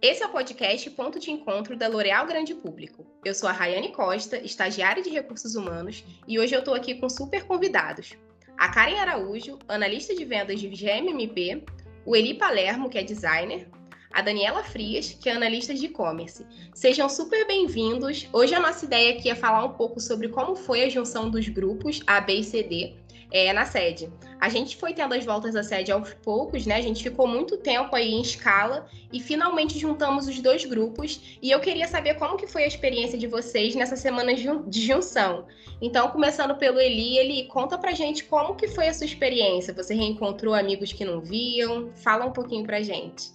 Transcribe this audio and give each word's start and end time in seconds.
Esse 0.00 0.22
é 0.22 0.26
o 0.26 0.30
podcast 0.30 0.88
Ponto 0.90 1.18
de 1.18 1.32
Encontro 1.32 1.76
da 1.76 1.88
L'Oréal 1.88 2.24
Grande 2.24 2.54
Público. 2.54 3.04
Eu 3.24 3.34
sou 3.34 3.48
a 3.48 3.52
Rayane 3.52 3.90
Costa, 3.90 4.38
estagiária 4.38 5.02
de 5.02 5.10
Recursos 5.10 5.56
Humanos, 5.56 6.04
e 6.28 6.38
hoje 6.38 6.54
eu 6.54 6.60
estou 6.60 6.72
aqui 6.72 6.94
com 6.94 7.08
super 7.08 7.42
convidados. 7.42 8.12
A 8.56 8.68
Karen 8.68 9.00
Araújo, 9.00 9.58
analista 9.66 10.14
de 10.14 10.24
vendas 10.24 10.60
de 10.60 10.68
GMMP, 10.68 11.64
o 12.06 12.14
Eli 12.14 12.34
Palermo, 12.34 12.88
que 12.88 12.96
é 12.96 13.02
designer, 13.02 13.68
a 14.12 14.22
Daniela 14.22 14.62
Frias, 14.62 15.16
que 15.20 15.28
é 15.28 15.32
analista 15.32 15.74
de 15.74 15.86
e-commerce. 15.86 16.46
Sejam 16.72 17.08
super 17.08 17.44
bem-vindos. 17.48 18.28
Hoje 18.32 18.54
a 18.54 18.60
nossa 18.60 18.84
ideia 18.84 19.18
aqui 19.18 19.28
é 19.28 19.34
falar 19.34 19.64
um 19.64 19.72
pouco 19.72 19.98
sobre 19.98 20.28
como 20.28 20.54
foi 20.54 20.84
a 20.84 20.88
junção 20.88 21.28
dos 21.28 21.48
grupos 21.48 22.02
A, 22.06 22.20
B 22.20 22.34
e 22.34 22.44
C, 22.44 22.62
D 22.62 22.94
é, 23.30 23.52
na 23.52 23.64
sede. 23.64 24.10
A 24.40 24.48
gente 24.48 24.76
foi 24.76 24.92
tendo 24.92 25.14
as 25.14 25.24
voltas 25.24 25.54
à 25.56 25.62
sede 25.62 25.90
aos 25.90 26.14
poucos, 26.14 26.64
né? 26.64 26.76
A 26.76 26.80
gente 26.80 27.02
ficou 27.02 27.26
muito 27.26 27.56
tempo 27.56 27.94
aí 27.94 28.12
em 28.12 28.20
escala 28.20 28.86
e 29.12 29.20
finalmente 29.20 29.78
juntamos 29.78 30.28
os 30.28 30.40
dois 30.40 30.64
grupos. 30.64 31.38
E 31.42 31.50
eu 31.50 31.60
queria 31.60 31.86
saber 31.88 32.14
como 32.14 32.36
que 32.36 32.46
foi 32.46 32.64
a 32.64 32.66
experiência 32.66 33.18
de 33.18 33.26
vocês 33.26 33.74
nessa 33.74 33.96
semana 33.96 34.32
de 34.34 34.80
junção. 34.86 35.46
Então, 35.80 36.08
começando 36.08 36.56
pelo 36.56 36.80
Eli, 36.80 37.18
Eli, 37.18 37.48
conta 37.48 37.76
pra 37.76 37.92
gente 37.92 38.24
como 38.24 38.54
que 38.54 38.68
foi 38.68 38.88
a 38.88 38.94
sua 38.94 39.06
experiência. 39.06 39.74
Você 39.74 39.94
reencontrou 39.94 40.54
amigos 40.54 40.92
que 40.92 41.04
não 41.04 41.20
viam? 41.20 41.90
Fala 41.94 42.24
um 42.24 42.32
pouquinho 42.32 42.64
pra 42.64 42.80
gente. 42.80 43.32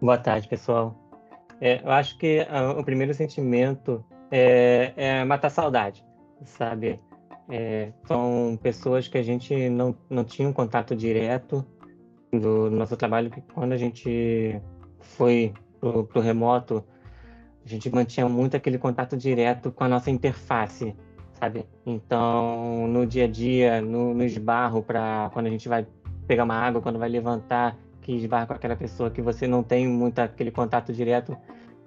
Boa 0.00 0.18
tarde, 0.18 0.46
pessoal. 0.46 0.94
É, 1.60 1.80
eu 1.82 1.90
acho 1.90 2.18
que 2.18 2.40
uh, 2.40 2.78
o 2.78 2.84
primeiro 2.84 3.14
sentimento 3.14 4.04
é, 4.30 4.92
é 4.96 5.24
matar 5.24 5.50
saudade, 5.50 6.04
sabe? 6.44 7.00
É, 7.48 7.92
são 8.04 8.58
pessoas 8.60 9.06
que 9.06 9.16
a 9.16 9.22
gente 9.22 9.68
não, 9.68 9.94
não 10.10 10.24
tinha 10.24 10.48
um 10.48 10.52
contato 10.52 10.96
direto 10.96 11.64
do, 12.32 12.70
nosso 12.70 12.96
trabalho, 12.96 13.30
que 13.30 13.40
quando 13.40 13.72
a 13.72 13.76
gente 13.76 14.60
foi 15.00 15.52
pro, 15.80 16.04
pro 16.04 16.20
remoto, 16.20 16.84
a 17.64 17.68
gente 17.68 17.90
mantinha 17.90 18.28
muito 18.28 18.56
aquele 18.56 18.78
contato 18.78 19.16
direto 19.16 19.70
com 19.70 19.84
a 19.84 19.88
nossa 19.88 20.10
interface, 20.10 20.94
sabe? 21.34 21.64
Então, 21.84 22.86
no 22.88 23.06
dia 23.06 23.24
a 23.24 23.28
dia, 23.28 23.80
no, 23.80 24.14
no 24.14 24.24
esbarro, 24.24 24.82
para 24.82 25.30
quando 25.32 25.46
a 25.46 25.50
gente 25.50 25.68
vai 25.68 25.86
pegar 26.26 26.44
uma 26.44 26.54
água, 26.54 26.80
quando 26.80 26.98
vai 26.98 27.08
levantar, 27.08 27.76
que 28.02 28.12
esbarra 28.12 28.46
com 28.46 28.52
aquela 28.52 28.76
pessoa 28.76 29.10
que 29.10 29.20
você 29.20 29.46
não 29.46 29.62
tem 29.62 29.86
muito 29.88 30.18
aquele 30.18 30.50
contato 30.50 30.92
direto, 30.92 31.36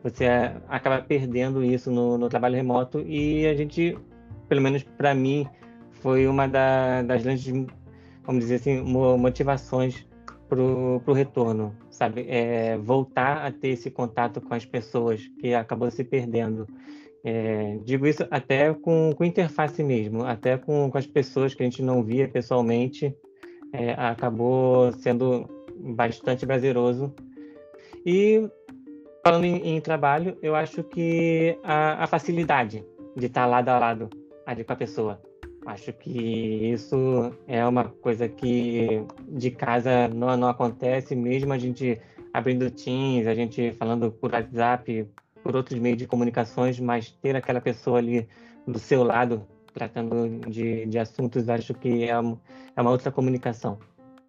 você 0.03 0.25
acaba 0.67 1.01
perdendo 1.01 1.63
isso 1.63 1.91
no, 1.91 2.17
no 2.17 2.29
trabalho 2.29 2.55
remoto 2.55 3.01
e 3.01 3.45
a 3.45 3.53
gente 3.53 3.97
pelo 4.49 4.61
menos 4.61 4.83
para 4.83 5.13
mim, 5.13 5.47
foi 6.01 6.27
uma 6.27 6.47
da, 6.47 7.03
das 7.03 7.23
grandes, 7.23 7.45
vamos 8.25 8.41
dizer 8.41 8.55
assim, 8.55 8.81
motivações 8.81 10.05
para 10.49 10.59
o 10.59 11.13
retorno, 11.13 11.75
sabe? 11.91 12.25
É, 12.27 12.77
voltar 12.77 13.45
a 13.45 13.51
ter 13.51 13.69
esse 13.69 13.91
contato 13.91 14.41
com 14.41 14.53
as 14.53 14.65
pessoas 14.65 15.21
que 15.39 15.53
acabou 15.53 15.91
se 15.91 16.03
perdendo. 16.03 16.65
É, 17.23 17.77
digo 17.83 18.07
isso 18.07 18.25
até 18.31 18.73
com, 18.73 19.13
com 19.15 19.23
interface 19.23 19.83
mesmo, 19.83 20.25
até 20.25 20.57
com, 20.57 20.89
com 20.89 20.97
as 20.97 21.05
pessoas 21.05 21.53
que 21.53 21.61
a 21.61 21.65
gente 21.65 21.83
não 21.83 22.01
via 22.01 22.27
pessoalmente, 22.27 23.15
é, 23.71 23.91
acabou 23.91 24.91
sendo 24.93 25.47
bastante 25.95 26.45
prazeroso. 26.47 27.13
E 28.05 28.49
falando 29.23 29.43
em, 29.45 29.75
em 29.75 29.81
trabalho, 29.81 30.37
eu 30.41 30.55
acho 30.55 30.83
que 30.83 31.57
a, 31.63 32.03
a 32.03 32.07
facilidade 32.07 32.83
de 33.15 33.25
estar 33.25 33.45
lado 33.45 33.69
a 33.69 33.77
lado 33.77 34.09
ali 34.49 34.63
com 34.63 34.73
a 34.73 34.75
pessoa. 34.75 35.21
Acho 35.65 35.93
que 35.93 36.71
isso 36.73 36.97
é 37.47 37.65
uma 37.65 37.85
coisa 37.85 38.27
que 38.27 39.03
de 39.27 39.51
casa 39.51 40.07
não, 40.07 40.35
não 40.35 40.47
acontece, 40.47 41.15
mesmo 41.15 41.53
a 41.53 41.57
gente 41.57 42.01
abrindo 42.33 42.71
Teams, 42.71 43.27
a 43.27 43.35
gente 43.35 43.71
falando 43.73 44.11
por 44.11 44.33
WhatsApp, 44.33 45.07
por 45.43 45.55
outros 45.55 45.79
meios 45.79 45.97
de 45.97 46.07
comunicações, 46.07 46.79
mas 46.79 47.11
ter 47.11 47.35
aquela 47.35 47.61
pessoa 47.61 47.99
ali 47.99 48.27
do 48.65 48.79
seu 48.79 49.03
lado, 49.03 49.45
tratando 49.73 50.39
de, 50.49 50.85
de 50.87 50.97
assuntos, 50.97 51.47
acho 51.47 51.73
que 51.75 52.05
é, 52.05 52.17
uma, 52.17 52.39
é 52.75 52.81
uma 52.81 52.91
outra 52.91 53.11
comunicação. 53.11 53.77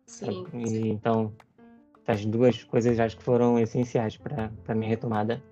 Sim. 0.07 0.45
E, 0.53 0.89
então, 0.89 1.33
essas 2.07 2.27
duas 2.27 2.63
coisas 2.65 2.99
acho 3.01 3.17
que 3.17 3.23
foram 3.23 3.59
essenciais 3.59 4.17
para 4.17 4.51
a 4.69 4.75
minha 4.75 4.89
retomada. 4.89 5.43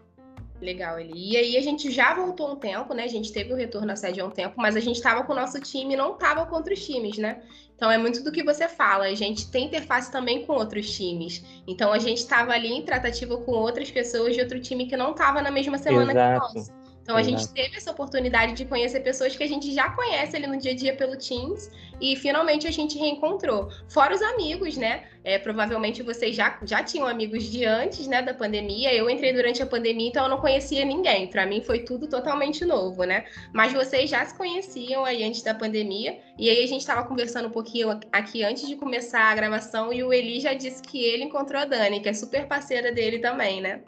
Legal, 0.60 0.98
Eli. 0.98 1.32
E 1.32 1.36
aí 1.36 1.56
a 1.56 1.60
gente 1.60 1.90
já 1.90 2.14
voltou 2.14 2.52
um 2.52 2.56
tempo, 2.56 2.92
né? 2.92 3.04
A 3.04 3.08
gente 3.08 3.32
teve 3.32 3.52
o 3.52 3.56
retorno 3.56 3.92
à 3.92 3.96
sede 3.96 4.20
há 4.20 4.26
um 4.26 4.30
tempo, 4.30 4.54
mas 4.56 4.74
a 4.74 4.80
gente 4.80 4.96
estava 4.96 5.22
com 5.22 5.32
o 5.32 5.36
nosso 5.36 5.60
time 5.60 5.94
e 5.94 5.96
não 5.96 6.14
estava 6.14 6.44
com 6.46 6.56
outros 6.56 6.84
times, 6.84 7.16
né? 7.16 7.42
Então 7.76 7.88
é 7.90 7.96
muito 7.96 8.24
do 8.24 8.32
que 8.32 8.42
você 8.42 8.66
fala. 8.66 9.04
A 9.04 9.14
gente 9.14 9.48
tem 9.52 9.66
interface 9.66 10.10
também 10.10 10.44
com 10.44 10.54
outros 10.54 10.90
times. 10.90 11.44
Então 11.66 11.92
a 11.92 11.98
gente 11.98 12.18
estava 12.18 12.52
ali 12.52 12.72
em 12.72 12.82
tratativa 12.82 13.36
com 13.38 13.52
outras 13.52 13.88
pessoas 13.90 14.34
de 14.34 14.40
outro 14.40 14.60
time 14.60 14.86
que 14.86 14.96
não 14.96 15.12
estava 15.12 15.40
na 15.40 15.50
mesma 15.50 15.78
semana 15.78 16.10
Exato. 16.10 16.48
que 16.48 16.54
nós. 16.58 16.77
Então 17.08 17.16
a 17.16 17.22
gente 17.22 17.48
teve 17.48 17.74
essa 17.74 17.90
oportunidade 17.90 18.52
de 18.52 18.66
conhecer 18.66 19.00
pessoas 19.00 19.34
que 19.34 19.42
a 19.42 19.48
gente 19.48 19.72
já 19.72 19.88
conhece 19.92 20.36
ali 20.36 20.46
no 20.46 20.58
dia 20.58 20.72
a 20.72 20.74
dia 20.74 20.94
pelo 20.94 21.16
Teams 21.16 21.70
e 21.98 22.14
finalmente 22.16 22.66
a 22.66 22.70
gente 22.70 22.98
reencontrou. 22.98 23.70
Fora 23.88 24.14
os 24.14 24.20
amigos, 24.20 24.76
né? 24.76 25.04
É, 25.24 25.38
provavelmente 25.38 26.02
vocês 26.02 26.36
já, 26.36 26.58
já 26.64 26.82
tinham 26.82 27.08
amigos 27.08 27.44
de 27.44 27.64
antes, 27.64 28.06
né, 28.06 28.20
da 28.20 28.34
pandemia. 28.34 28.92
Eu 28.92 29.08
entrei 29.08 29.32
durante 29.32 29.62
a 29.62 29.66
pandemia, 29.66 30.08
então 30.08 30.24
eu 30.24 30.28
não 30.28 30.36
conhecia 30.36 30.84
ninguém. 30.84 31.28
Para 31.28 31.46
mim 31.46 31.62
foi 31.62 31.78
tudo 31.78 32.06
totalmente 32.06 32.62
novo, 32.66 33.04
né? 33.04 33.24
Mas 33.54 33.72
vocês 33.72 34.10
já 34.10 34.22
se 34.26 34.36
conheciam 34.36 35.02
aí 35.06 35.24
antes 35.24 35.40
da 35.40 35.54
pandemia. 35.54 36.18
E 36.38 36.50
aí 36.50 36.62
a 36.62 36.66
gente 36.66 36.82
estava 36.82 37.04
conversando 37.04 37.48
um 37.48 37.50
pouquinho 37.50 37.98
aqui 38.12 38.44
antes 38.44 38.68
de 38.68 38.76
começar 38.76 39.32
a 39.32 39.34
gravação 39.34 39.94
e 39.94 40.04
o 40.04 40.12
Eli 40.12 40.40
já 40.40 40.52
disse 40.52 40.82
que 40.82 41.02
ele 41.02 41.24
encontrou 41.24 41.62
a 41.62 41.64
Dani, 41.64 42.00
que 42.00 42.08
é 42.10 42.12
super 42.12 42.46
parceira 42.46 42.92
dele 42.92 43.18
também, 43.18 43.62
né? 43.62 43.80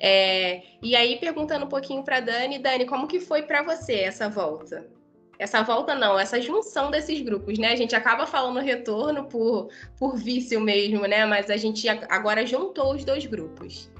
É, 0.00 0.62
e 0.82 0.94
aí, 0.94 1.16
perguntando 1.16 1.64
um 1.64 1.68
pouquinho 1.68 2.02
para 2.02 2.20
Dani, 2.20 2.58
Dani, 2.58 2.86
como 2.86 3.06
que 3.06 3.20
foi 3.20 3.42
para 3.42 3.62
você 3.62 3.94
essa 3.94 4.28
volta? 4.28 4.86
Essa 5.38 5.62
volta 5.62 5.94
não, 5.94 6.18
essa 6.18 6.40
junção 6.40 6.90
desses 6.90 7.20
grupos, 7.20 7.58
né? 7.58 7.72
A 7.72 7.76
gente 7.76 7.94
acaba 7.94 8.26
falando 8.26 8.60
retorno 8.60 9.24
por, 9.24 9.68
por 9.98 10.16
vício 10.16 10.60
mesmo, 10.60 11.06
né? 11.06 11.26
Mas 11.26 11.50
a 11.50 11.56
gente 11.56 11.88
agora 11.88 12.46
juntou 12.46 12.94
os 12.94 13.04
dois 13.04 13.26
grupos. 13.26 13.90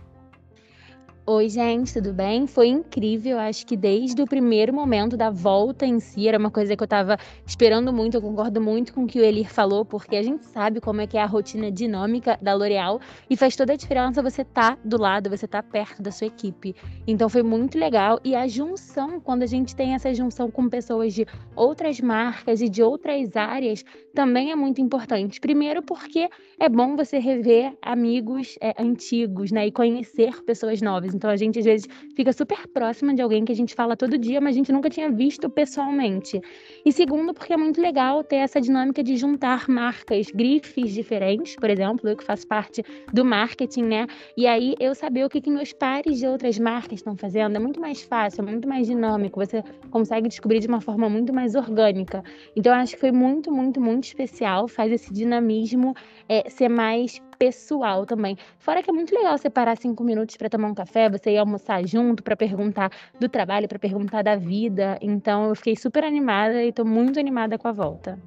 Oi, 1.27 1.49
gente, 1.49 1.95
tudo 1.95 2.13
bem? 2.13 2.47
Foi 2.47 2.67
incrível. 2.67 3.39
Acho 3.39 3.65
que 3.65 3.79
desde 3.79 4.21
o 4.21 4.27
primeiro 4.27 4.75
momento 4.75 5.17
da 5.17 5.31
volta 5.31 5.87
em 5.87 5.99
si, 5.99 6.29
era 6.29 6.39
uma 6.39 6.51
coisa 6.51 6.77
que 6.77 6.83
eu 6.83 6.85
estava 6.85 7.17
esperando 7.47 7.91
muito. 7.95 8.19
Eu 8.19 8.21
concordo 8.21 8.61
muito 8.61 8.93
com 8.93 9.05
o 9.05 9.07
que 9.07 9.19
o 9.19 9.25
Elir 9.25 9.51
falou, 9.51 9.87
porque 9.87 10.17
a 10.17 10.23
gente 10.23 10.45
sabe 10.45 10.83
como 10.83 11.01
é 11.01 11.07
que 11.07 11.17
é 11.17 11.23
a 11.23 11.27
rotina 11.27 11.73
dinâmica 11.73 12.39
da 12.43 12.53
L'Oréal 12.53 13.01
e 13.31 13.39
faz 13.39 13.57
toda 13.57 13.73
a 13.73 13.77
diferença 13.77 14.23
você 14.23 14.45
tá 14.45 14.77
do 14.85 15.01
lado, 15.01 15.31
você 15.31 15.49
tá 15.49 15.63
perto 15.63 16.03
da 16.03 16.11
sua 16.11 16.27
equipe. 16.27 16.77
Então 17.07 17.27
foi 17.31 17.43
muito 17.43 17.79
legal. 17.79 18.21
E 18.23 18.35
a 18.35 18.47
junção, 18.47 19.19
quando 19.19 19.45
a 19.45 19.47
gente 19.47 19.75
tem 19.75 19.95
essa 19.95 20.13
junção 20.13 20.51
com 20.51 20.69
pessoas 20.69 21.15
de 21.15 21.27
outras 21.57 22.03
marcas 22.03 22.61
e 22.61 22.69
de 22.69 22.83
outras 22.83 23.35
áreas, 23.35 23.83
também 24.15 24.53
é 24.53 24.57
muito 24.57 24.83
importante. 24.83 25.41
Primeiro, 25.41 25.83
porque 25.83 26.29
é 26.61 26.69
bom 26.69 26.95
você 26.95 27.19
rever 27.19 27.73
amigos 27.81 28.59
é, 28.61 28.75
antigos, 28.79 29.51
né? 29.51 29.67
E 29.67 29.73
conhecer 29.73 30.45
pessoas 30.45 30.83
novas. 30.83 31.14
Então 31.15 31.31
a 31.31 31.37
gente 31.37 31.59
às 31.59 31.65
vezes 31.65 31.89
fica 32.15 32.33
super 32.33 32.67
próxima 32.69 33.15
de 33.15 33.23
alguém 33.23 33.45
que 33.45 33.53
a 33.53 33.55
gente 33.55 33.75
fala 33.75 33.97
todo 33.97 34.19
dia, 34.19 34.41
mas 34.41 34.55
a 34.55 34.59
gente 34.59 34.73
nunca 34.73 34.91
tinha 34.91 35.11
visto 35.11 35.49
pessoalmente. 35.49 36.41
E 36.85 36.93
segundo, 36.93 37.33
porque 37.33 37.53
é 37.53 37.57
muito 37.57 37.81
legal 37.81 38.23
ter 38.23 38.37
essa 38.37 38.61
dinâmica 38.61 39.03
de 39.03 39.17
juntar 39.17 39.69
marcas, 39.69 40.27
grifes 40.31 40.93
diferentes, 40.93 41.57
por 41.57 41.71
exemplo, 41.71 42.09
eu 42.09 42.17
que 42.17 42.25
faço 42.25 42.47
parte 42.47 42.85
do 43.13 43.25
marketing, 43.25 43.85
né? 43.85 44.07
E 44.37 44.47
aí 44.47 44.75
eu 44.81 44.95
saber 44.95 45.25
o 45.25 45.29
que, 45.29 45.41
que 45.41 45.51
meus 45.51 45.73
pares 45.73 46.19
de 46.19 46.27
outras 46.27 46.59
marcas 46.59 46.99
estão 47.01 47.17
fazendo 47.17 47.57
é 47.57 47.59
muito 47.59 47.81
mais 47.81 48.03
fácil, 48.03 48.43
é 48.43 48.51
muito 48.51 48.69
mais 48.69 48.87
dinâmico, 48.87 49.39
você 49.39 49.63
consegue 49.91 50.29
descobrir 50.29 50.61
de 50.61 50.67
uma 50.67 50.81
forma 50.81 51.09
muito 51.09 51.33
mais 51.33 51.55
orgânica. 51.55 52.23
Então 52.57 52.73
acho 52.73 52.95
que 52.95 53.01
foi 53.01 53.13
muito, 53.13 53.51
muito, 53.51 53.81
muito 53.81 54.05
especial, 54.05 54.69
faz 54.69 54.93
esse 54.93 55.13
dinamismo 55.13 55.95
é, 56.29 56.49
ser 56.49 56.69
mais 56.69 57.21
pessoal 57.45 58.07
também. 58.07 58.39
Fora 58.59 58.83
que 58.83 58.89
é 58.89 58.93
muito 58.93 59.15
legal 59.15 59.37
separar 59.37 59.77
cinco 59.77 60.03
minutos 60.03 60.37
para 60.37 60.49
tomar 60.49 60.69
um 60.69 60.75
café, 60.75 61.11
você 61.11 61.33
ir 61.33 61.37
almoçar 61.37 61.87
junto, 61.87 62.23
para 62.23 62.35
perguntar 62.35 62.91
do 63.21 63.29
trabalho, 63.29 63.69
para 63.69 63.79
perguntar 63.79 64.23
da 64.23 64.35
vida. 64.35 64.99
Então 65.03 65.49
eu 65.49 65.55
fiquei 65.55 65.77
super 65.77 66.05
animada 66.05 66.63
e 66.63 66.69
estou 66.69 66.87
muito 66.87 67.21
animada 67.21 67.59
com 67.59 67.69
a 67.69 67.73
volta. 67.73 68.19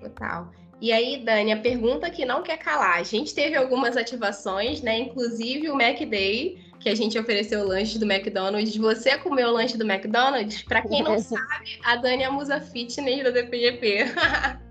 Total. 0.00 0.50
E 0.80 0.92
aí, 0.92 1.24
Dani, 1.24 1.52
a 1.52 1.56
pergunta 1.56 2.08
que 2.10 2.24
não 2.24 2.42
quer 2.42 2.58
calar. 2.58 2.98
A 2.98 3.02
gente 3.02 3.34
teve 3.34 3.56
algumas 3.56 3.96
ativações, 3.96 4.80
né? 4.80 4.98
Inclusive 4.98 5.70
o 5.70 5.74
Mac 5.74 5.98
Day, 5.98 6.58
que 6.78 6.88
a 6.88 6.94
gente 6.94 7.18
ofereceu 7.18 7.62
o 7.62 7.66
lanche 7.66 7.98
do 7.98 8.04
McDonald's. 8.04 8.76
Você 8.76 9.18
comeu 9.18 9.48
o 9.48 9.52
lanche 9.52 9.76
do 9.76 9.90
McDonald's? 9.90 10.62
Para 10.62 10.82
quem 10.82 11.02
não 11.02 11.18
sabe, 11.18 11.80
a 11.82 11.96
Dani 11.96 12.22
é 12.22 12.26
a 12.26 12.30
musa 12.30 12.60
fitness 12.60 13.24
da 13.24 13.30
DPGP. 13.30 14.04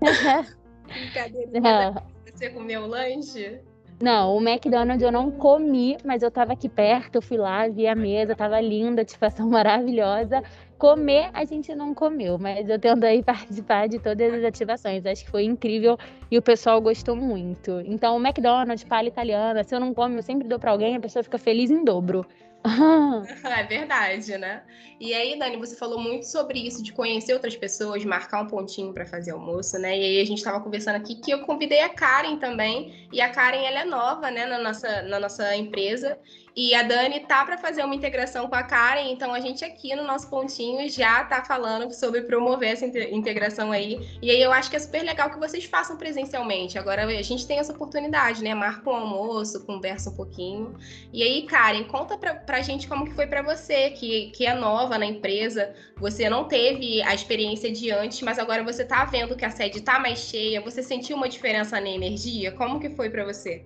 Brincadeira. 0.88 2.17
Você 2.38 2.50
comeu 2.50 2.82
o 2.82 2.86
lanche? 2.86 3.58
Não, 4.00 4.36
o 4.36 4.40
McDonald's 4.40 5.02
eu 5.02 5.10
não 5.10 5.28
comi, 5.28 5.96
mas 6.04 6.22
eu 6.22 6.30
tava 6.30 6.52
aqui 6.52 6.68
perto, 6.68 7.16
eu 7.16 7.22
fui 7.22 7.36
lá, 7.36 7.66
vi 7.66 7.88
a 7.88 7.96
mesa, 7.96 8.36
tava 8.36 8.60
linda, 8.60 9.02
ativação 9.02 9.50
maravilhosa. 9.50 10.40
Comer 10.78 11.30
a 11.34 11.44
gente 11.44 11.74
não 11.74 11.92
comeu, 11.92 12.38
mas 12.38 12.68
eu 12.68 12.78
tento 12.78 13.02
aí 13.02 13.24
participar 13.26 13.88
de 13.88 13.98
todas 13.98 14.32
as 14.34 14.44
ativações. 14.44 15.04
Acho 15.04 15.24
que 15.24 15.30
foi 15.32 15.42
incrível 15.42 15.98
e 16.30 16.38
o 16.38 16.42
pessoal 16.42 16.80
gostou 16.80 17.16
muito. 17.16 17.80
Então, 17.84 18.16
o 18.16 18.20
McDonald's, 18.24 18.84
palha 18.84 19.08
italiana, 19.08 19.64
se 19.64 19.74
eu 19.74 19.80
não 19.80 19.92
como, 19.92 20.16
eu 20.16 20.22
sempre 20.22 20.46
dou 20.46 20.60
para 20.60 20.70
alguém, 20.70 20.94
a 20.94 21.00
pessoa 21.00 21.24
fica 21.24 21.38
feliz 21.38 21.72
em 21.72 21.82
dobro. 21.82 22.24
é 23.44 23.64
verdade, 23.64 24.36
né? 24.38 24.62
E 25.00 25.14
aí, 25.14 25.38
Dani, 25.38 25.56
você 25.56 25.76
falou 25.76 26.00
muito 26.00 26.26
sobre 26.26 26.58
isso 26.58 26.82
de 26.82 26.92
conhecer 26.92 27.32
outras 27.32 27.56
pessoas, 27.56 28.04
marcar 28.04 28.42
um 28.42 28.46
pontinho 28.46 28.92
para 28.92 29.06
fazer 29.06 29.30
almoço, 29.30 29.78
né? 29.78 29.96
E 29.96 30.02
aí 30.02 30.20
a 30.20 30.24
gente 30.24 30.38
estava 30.38 30.60
conversando 30.60 30.96
aqui 30.96 31.14
que 31.14 31.30
eu 31.30 31.40
convidei 31.42 31.80
a 31.82 31.88
Karen 31.88 32.36
também, 32.36 33.06
e 33.12 33.20
a 33.20 33.28
Karen 33.30 33.64
ela 33.64 33.80
é 33.80 33.84
nova, 33.84 34.30
né, 34.30 34.46
na 34.46 34.58
nossa, 34.58 35.02
na 35.02 35.20
nossa 35.20 35.54
empresa, 35.54 36.18
e 36.60 36.74
a 36.74 36.82
Dani 36.82 37.20
tá 37.20 37.44
para 37.44 37.56
fazer 37.56 37.84
uma 37.84 37.94
integração 37.94 38.48
com 38.48 38.54
a 38.56 38.64
Karen, 38.64 39.12
então 39.12 39.32
a 39.32 39.38
gente 39.38 39.64
aqui 39.64 39.94
no 39.94 40.02
nosso 40.02 40.28
pontinho 40.28 40.90
já 40.90 41.22
tá 41.22 41.44
falando 41.44 41.92
sobre 41.92 42.22
promover 42.22 42.72
essa 42.72 42.84
integração 42.84 43.70
aí. 43.70 44.18
E 44.20 44.28
aí 44.28 44.42
eu 44.42 44.50
acho 44.50 44.68
que 44.68 44.74
é 44.74 44.80
super 44.80 45.04
legal 45.04 45.30
que 45.30 45.38
vocês 45.38 45.64
façam 45.66 45.96
presencialmente. 45.96 46.76
Agora 46.76 47.04
a 47.04 47.22
gente 47.22 47.46
tem 47.46 47.60
essa 47.60 47.72
oportunidade, 47.72 48.42
né? 48.42 48.56
Marca 48.56 48.90
um 48.90 48.96
almoço, 48.96 49.64
conversa 49.64 50.10
um 50.10 50.16
pouquinho. 50.16 50.76
E 51.12 51.22
aí, 51.22 51.46
Karen, 51.46 51.84
conta 51.84 52.18
pra, 52.18 52.34
pra 52.48 52.62
gente 52.62 52.88
como 52.88 53.04
que 53.04 53.12
foi 53.12 53.26
para 53.26 53.42
você, 53.42 53.90
que, 53.90 54.30
que 54.30 54.46
é 54.46 54.54
nova 54.54 54.96
na 54.96 55.04
empresa. 55.04 55.74
Você 55.98 56.30
não 56.30 56.44
teve 56.48 57.02
a 57.02 57.14
experiência 57.14 57.70
de 57.70 57.90
antes, 57.90 58.22
mas 58.22 58.38
agora 58.38 58.64
você 58.64 58.86
tá 58.86 59.04
vendo 59.04 59.36
que 59.36 59.44
a 59.44 59.50
sede 59.50 59.82
tá 59.82 59.98
mais 59.98 60.20
cheia. 60.20 60.62
Você 60.62 60.82
sentiu 60.82 61.18
uma 61.18 61.28
diferença 61.28 61.78
na 61.78 61.90
energia? 61.90 62.50
Como 62.52 62.80
que 62.80 62.88
foi 62.88 63.10
para 63.10 63.22
você? 63.22 63.62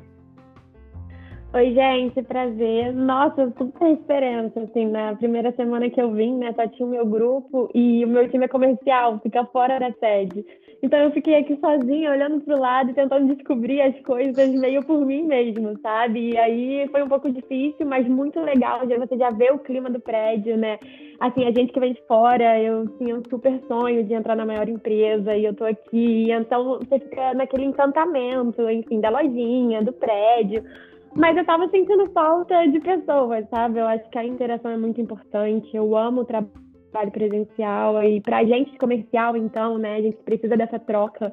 Oi, 1.55 1.75
gente, 1.75 2.23
prazer. 2.23 2.95
Nossa, 2.95 3.53
super 3.59 3.95
diferença, 3.95 4.59
assim, 4.59 4.87
na 4.87 5.15
primeira 5.15 5.53
semana 5.53 5.91
que 5.91 6.01
eu 6.01 6.11
vim, 6.11 6.35
né, 6.39 6.51
só 6.55 6.67
tinha 6.67 6.87
o 6.87 6.91
meu 6.91 7.05
grupo 7.05 7.69
e 7.75 8.03
o 8.07 8.09
meu 8.09 8.27
time 8.31 8.47
é 8.47 8.49
comercial, 8.49 9.21
fica 9.23 9.45
fora 9.45 9.79
da 9.79 9.93
sede. 9.93 10.47
Então 10.83 10.99
eu 10.99 11.11
fiquei 11.11 11.35
aqui 11.35 11.55
sozinha, 11.61 12.11
olhando 12.11 12.41
para 12.41 12.57
o 12.57 12.59
lado 12.59 12.91
e 12.91 12.95
tentando 12.95 13.35
descobrir 13.35 13.83
as 13.83 14.01
coisas 14.01 14.49
meio 14.55 14.83
por 14.83 15.05
mim 15.05 15.25
mesmo, 15.25 15.79
sabe? 15.83 16.31
E 16.31 16.39
aí 16.39 16.89
foi 16.91 17.03
um 17.03 17.09
pouco 17.09 17.31
difícil, 17.31 17.87
mas 17.87 18.09
muito 18.09 18.41
legal, 18.41 18.89
já 18.89 18.97
você 18.97 19.19
já 19.19 19.29
vê 19.29 19.51
o 19.53 19.59
clima 19.59 19.91
do 19.91 20.01
prédio, 20.01 20.57
né? 20.57 20.79
Assim, 21.21 21.45
a 21.45 21.53
gente 21.53 21.71
que 21.71 21.79
vem 21.79 21.93
de 21.93 22.03
fora, 22.09 22.59
eu 22.63 22.89
tinha 22.97 23.15
um 23.15 23.23
super 23.29 23.61
sonho 23.69 24.03
de 24.05 24.15
entrar 24.15 24.35
na 24.35 24.47
maior 24.47 24.71
empresa 24.71 25.37
e 25.37 25.45
eu 25.45 25.55
tô 25.55 25.65
aqui, 25.65 26.33
então 26.33 26.79
você 26.79 26.99
fica 26.99 27.35
naquele 27.35 27.67
encantamento, 27.67 28.71
enfim, 28.71 29.03
da 29.03 29.11
lojinha, 29.11 29.83
do 29.83 29.93
prédio 29.93 30.65
mas 31.15 31.37
eu 31.37 31.45
tava 31.45 31.69
sentindo 31.69 32.11
falta 32.13 32.67
de 32.69 32.81
pessoas, 32.81 33.49
sabe? 33.51 33.79
Eu 33.79 33.87
acho 33.87 34.09
que 34.11 34.19
a 34.19 34.25
interação 34.25 34.71
é 34.71 34.77
muito 34.77 35.01
importante. 35.01 35.69
Eu 35.77 35.97
amo 35.97 36.23
o 36.23 36.25
trabalho 36.25 37.11
presencial 37.11 38.03
e 38.03 38.21
pra 38.21 38.45
gente 38.45 38.79
comercial, 38.79 39.37
então, 39.37 39.79
né, 39.79 39.97
a 39.97 40.03
gente 40.03 40.17
precisa 40.19 40.57
dessa 40.57 40.79
troca. 40.79 41.33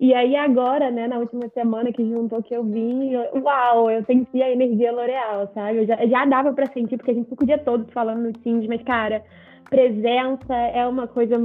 E 0.00 0.14
aí 0.14 0.34
agora, 0.36 0.90
né, 0.90 1.06
na 1.06 1.18
última 1.18 1.48
semana 1.50 1.92
que 1.92 2.08
juntou 2.08 2.42
que 2.42 2.54
eu 2.54 2.64
vim, 2.64 3.14
uau, 3.34 3.90
eu 3.90 4.04
senti 4.04 4.42
a 4.42 4.50
energia 4.50 4.90
L'Oreal, 4.90 5.50
sabe? 5.54 5.78
Eu 5.78 5.86
já, 5.86 6.06
já 6.06 6.24
dava 6.24 6.52
para 6.52 6.72
sentir, 6.72 6.96
porque 6.96 7.10
a 7.10 7.14
gente 7.14 7.28
fica 7.28 7.44
o 7.44 7.46
dia 7.46 7.58
todo 7.58 7.90
falando 7.92 8.22
no 8.22 8.32
Teams, 8.32 8.66
mas, 8.66 8.82
cara, 8.82 9.22
presença 9.68 10.54
é 10.54 10.86
uma 10.86 11.06
coisa 11.06 11.36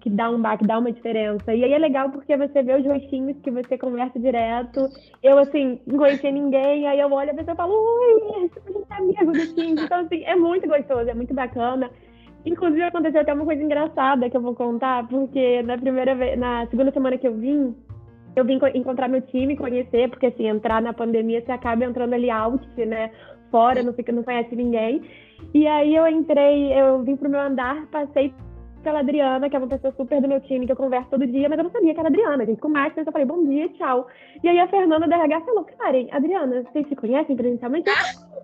que 0.00 0.10
dá 0.10 0.30
um 0.30 0.40
baque, 0.40 0.66
dá 0.66 0.78
uma 0.78 0.92
diferença. 0.92 1.54
E 1.54 1.64
aí 1.64 1.72
é 1.72 1.78
legal 1.78 2.10
porque 2.10 2.36
você 2.36 2.62
vê 2.62 2.76
os 2.76 2.84
rostinhos 2.84 3.36
que 3.42 3.50
você 3.50 3.78
conversa 3.78 4.18
direto. 4.18 4.88
Eu, 5.22 5.38
assim, 5.38 5.80
não 5.86 5.98
conhecia 5.98 6.30
ninguém, 6.30 6.86
aí 6.86 7.00
eu 7.00 7.10
olho 7.10 7.30
a 7.30 7.34
pessoa 7.34 7.54
e 7.54 7.56
falo, 7.56 7.72
oi, 7.72 8.36
a 8.36 8.40
gente 8.40 8.52
é 8.90 8.94
amigo 8.94 9.32
do 9.32 9.54
Teams. 9.54 9.82
Então, 9.82 10.00
assim, 10.00 10.22
é 10.24 10.36
muito 10.36 10.68
gostoso, 10.68 11.08
é 11.08 11.14
muito 11.14 11.32
bacana. 11.32 11.90
Inclusive, 12.44 12.82
aconteceu 12.82 13.20
até 13.20 13.32
uma 13.32 13.44
coisa 13.44 13.62
engraçada 13.62 14.28
que 14.28 14.36
eu 14.36 14.40
vou 14.40 14.54
contar, 14.54 15.06
porque 15.08 15.62
na 15.62 15.76
primeira 15.76 16.14
vez, 16.14 16.38
na 16.38 16.66
segunda 16.66 16.90
semana 16.90 17.16
que 17.16 17.26
eu 17.26 17.34
vim, 17.34 17.74
eu 18.36 18.44
vim 18.44 18.58
encontrar 18.74 19.08
meu 19.08 19.22
time, 19.22 19.56
conhecer, 19.56 20.08
porque 20.08 20.26
assim, 20.26 20.46
entrar 20.46 20.80
na 20.80 20.92
pandemia, 20.92 21.42
você 21.42 21.52
acaba 21.52 21.84
entrando 21.84 22.14
ali 22.14 22.30
out, 22.30 22.66
né? 22.84 23.10
Fora, 23.50 23.82
não, 23.82 23.92
fica, 23.92 24.12
não 24.12 24.22
conhece 24.22 24.54
ninguém. 24.54 25.02
E 25.52 25.66
aí 25.66 25.94
eu 25.94 26.06
entrei, 26.06 26.72
eu 26.72 27.02
vim 27.02 27.16
pro 27.16 27.28
meu 27.28 27.40
andar, 27.40 27.86
passei 27.86 28.32
pela 28.80 29.00
Adriana, 29.00 29.48
que 29.48 29.56
é 29.56 29.58
uma 29.58 29.68
pessoa 29.68 29.92
super 29.96 30.20
do 30.20 30.28
meu 30.28 30.40
time, 30.40 30.66
que 30.66 30.72
eu 30.72 30.76
converso 30.76 31.10
todo 31.10 31.26
dia, 31.26 31.48
mas 31.48 31.58
eu 31.58 31.64
não 31.64 31.70
sabia 31.70 31.94
que 31.94 32.00
era 32.00 32.08
a 32.08 32.10
Adriana. 32.10 32.42
A 32.42 32.46
gente 32.46 32.60
com 32.60 32.68
mais, 32.68 32.96
eu 32.96 33.04
falei, 33.04 33.26
bom 33.26 33.44
dia, 33.46 33.68
tchau. 33.70 34.06
E 34.42 34.48
aí 34.48 34.58
a 34.58 34.68
Fernanda 34.68 35.06
da 35.06 35.16
RH 35.16 35.40
falou, 35.42 35.64
Karen, 35.64 36.06
Adriana, 36.10 36.62
vocês 36.62 36.88
se 36.88 36.96
conhecem 36.96 37.36
presencialmente? 37.36 37.90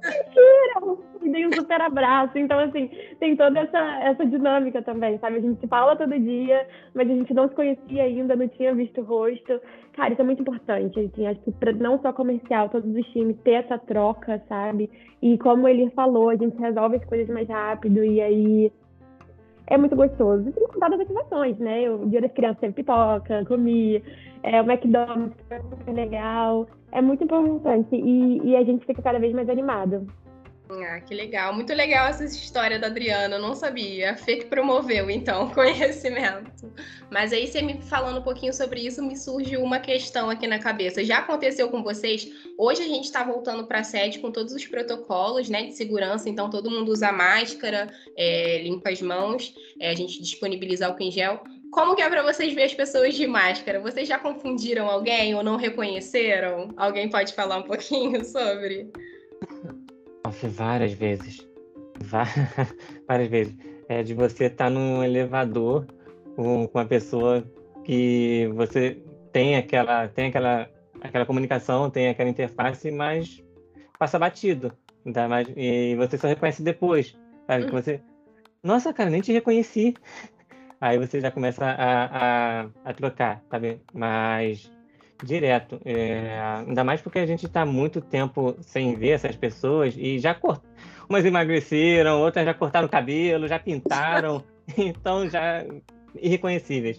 Mentira! 0.05 0.97
E 1.23 1.31
dei 1.31 1.47
um 1.47 1.53
super 1.53 1.81
abraço. 1.81 2.39
Então, 2.39 2.59
assim, 2.59 2.91
tem 3.19 3.37
toda 3.37 3.61
essa, 3.61 3.79
essa 4.03 4.25
dinâmica 4.25 4.83
também, 4.83 5.19
sabe? 5.19 5.39
A 5.39 5.41
gente 5.41 5.61
se 5.61 5.67
fala 5.67 5.97
todo 5.97 6.19
dia, 6.19 6.67
mas 6.95 7.11
a 7.11 7.15
gente 7.15 7.35
não 7.35 7.49
se 7.49 7.55
conhecia 7.55 8.05
ainda, 8.05 8.37
não 8.37 8.49
tinha 8.49 8.75
visto 8.75 9.01
o 9.01 9.05
rosto. 9.05 9.61
Cara, 9.95 10.13
isso 10.13 10.23
é 10.23 10.25
muito 10.25 10.43
importante. 10.43 11.01
Assim, 11.01 11.27
acho 11.27 11.41
que 11.41 11.53
pra, 11.53 11.73
não 11.73 12.01
só 12.01 12.13
comercial, 12.13 12.69
todos 12.69 12.95
os 12.95 13.07
times 13.09 13.37
ter 13.43 13.65
essa 13.65 13.79
troca, 13.79 14.41
sabe? 14.49 14.91
E 15.21 15.37
como 15.39 15.67
ele 15.67 15.91
falou, 15.91 16.29
a 16.29 16.37
gente 16.37 16.57
resolve 16.59 16.97
as 16.97 17.05
coisas 17.07 17.29
mais 17.29 17.49
rápido 17.49 18.05
e 18.05 18.21
aí 18.21 18.73
é 19.69 19.77
muito 19.77 19.97
gostoso. 19.97 20.49
E 20.49 20.53
sem 20.53 20.67
contar 20.69 20.91
das 20.91 21.01
ativações, 21.01 21.59
né? 21.59 21.91
O 21.91 22.07
Dia 22.09 22.21
das 22.21 22.33
Crianças 22.33 22.61
teve 22.61 22.75
pipoca, 22.75 23.45
comi, 23.47 24.03
é, 24.43 24.61
o 24.61 24.71
McDonald's 24.71 25.37
foi 25.49 25.59
super 25.59 25.95
legal. 25.95 26.67
É 26.93 27.03
muito 27.03 27.25
importante 27.25 27.95
e, 27.95 28.41
e 28.45 28.57
a 28.57 28.65
gente 28.65 28.87
fica 28.87 29.03
cada 29.03 29.19
vez 29.19 29.33
mais 29.35 29.49
animado. 29.49 30.07
Ah, 30.69 31.01
que 31.01 31.15
legal. 31.15 31.55
Muito 31.55 31.73
legal 31.73 32.09
essa 32.09 32.25
história 32.25 32.79
da 32.79 32.89
Adriana, 32.89 33.37
eu 33.37 33.41
não 33.41 33.55
sabia. 33.55 34.13
A 34.13 34.17
Fê 34.17 34.37
que 34.37 34.47
promoveu, 34.47 35.09
então, 35.09 35.49
conhecimento. 35.55 36.73
Mas 37.09 37.33
aí, 37.33 37.47
você 37.47 37.63
me 37.63 37.81
falando 37.83 38.19
um 38.19 38.23
pouquinho 38.23 38.53
sobre 38.53 38.81
isso, 38.81 39.03
me 39.03 39.17
surge 39.17 39.57
uma 39.57 39.79
questão 39.79 40.29
aqui 40.29 40.47
na 40.47 40.59
cabeça. 40.59 41.05
Já 41.05 41.19
aconteceu 41.19 41.69
com 41.69 41.85
vocês? 41.85 42.29
Hoje 42.59 42.83
a 42.83 42.87
gente 42.87 43.05
está 43.05 43.23
voltando 43.23 43.65
para 43.67 43.79
a 43.79 43.85
sede 43.85 44.19
com 44.19 44.33
todos 44.33 44.53
os 44.53 44.67
protocolos 44.67 45.49
né, 45.49 45.67
de 45.67 45.73
segurança, 45.73 46.29
então 46.29 46.51
todo 46.51 46.71
mundo 46.71 46.91
usa 46.91 47.13
máscara, 47.13 47.89
é, 48.17 48.61
limpa 48.63 48.91
as 48.91 49.01
mãos, 49.01 49.55
é, 49.79 49.91
a 49.91 49.95
gente 49.95 50.21
disponibiliza 50.21 50.87
álcool 50.87 51.05
em 51.05 51.13
gel. 51.13 51.45
Como 51.71 51.95
que 51.95 52.03
é 52.03 52.09
para 52.09 52.23
vocês 52.23 52.53
ver 52.55 52.65
as 52.65 52.75
pessoas 52.75 53.15
de 53.15 53.27
máscara? 53.27 53.79
Vocês 53.79 54.09
já 54.09 54.19
confundiram 54.19 54.89
alguém 54.89 55.35
ou 55.35 55.45
não 55.45 55.57
reconheceram? 55.57 56.73
Alguém 56.77 57.09
pode 57.09 57.35
falar 57.35 57.59
um 57.59 57.63
pouquinho 57.63 58.25
sobre? 58.25 58.91
Nossa, 60.27 60.49
várias 60.49 60.93
vezes. 60.93 61.49
Várias 63.07 63.29
vezes. 63.29 63.57
É 63.89 64.03
de 64.03 64.13
você 64.13 64.47
estar 64.47 64.65
tá 64.65 64.71
num 64.71 65.05
elevador 65.05 65.87
com, 66.35 66.65
uma 66.65 66.85
pessoa 66.85 67.45
que 67.85 68.51
você 68.57 69.01
tem 69.33 69.55
aquela, 69.55 70.09
tem 70.09 70.27
aquela, 70.27 70.69
aquela 71.01 71.25
comunicação, 71.25 71.89
tem 71.89 72.09
aquela 72.09 72.29
interface, 72.29 72.91
mas 72.91 73.41
passa 74.01 74.19
batido. 74.19 74.73
Tá? 75.15 75.29
Mas, 75.29 75.47
e 75.57 75.95
você 75.95 76.19
só 76.19 76.27
reconhece 76.27 76.61
depois. 76.61 77.17
Sabe? 77.47 77.67
Que 77.67 77.71
uhum. 77.71 77.81
você. 77.81 78.01
Nossa, 78.65 78.93
cara, 78.93 79.09
nem 79.09 79.21
te 79.21 79.33
reconheci. 79.33 79.95
Aí 80.81 80.99
você 80.99 81.21
já 81.21 81.31
começa 81.31 81.65
a, 81.65 82.63
a, 82.63 82.67
a 82.85 82.93
trocar, 82.93 83.45
sabe? 83.49 83.81
Mas 83.95 84.69
Direto. 85.25 85.81
É, 85.85 86.39
ainda 86.67 86.85
mais 86.85 87.01
porque 87.01 87.19
a 87.19 87.27
gente 87.27 87.47
está 87.47 87.65
muito 87.65 88.01
tempo 88.01 88.57
sem 88.61 88.95
ver 88.95 89.11
essas 89.11 89.35
pessoas 89.37 89.95
e 89.97 90.19
já 90.19 90.35
cort... 90.35 90.63
umas 91.09 91.25
emagreceram, 91.25 92.21
outras 92.21 92.45
já 92.45 92.53
cortaram 92.53 92.87
o 92.87 92.91
cabelo, 92.91 93.49
já 93.49 93.59
pintaram, 93.59 94.45
então 94.77 95.29
já 95.29 95.65
irreconhecíveis. 96.21 96.99